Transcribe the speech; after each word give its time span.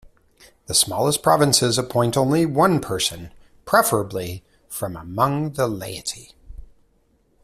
The 0.65 0.73
smallest 0.73 1.21
provinces 1.21 1.77
appoint 1.77 2.17
only 2.17 2.43
one 2.43 2.79
person, 2.81 3.31
preferably 3.65 4.43
from 4.67 4.95
among 4.97 5.51
the 5.51 5.67
laity. 5.67 6.31